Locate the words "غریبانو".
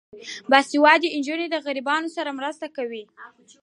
1.65-2.13